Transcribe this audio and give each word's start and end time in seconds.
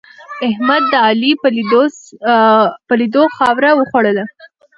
احمد 0.47 0.83
د 0.91 0.93
علي 1.07 1.31
په 2.89 2.93
لیدو 2.99 3.23
خاوره 3.37 3.71
وخرله. 3.79 4.23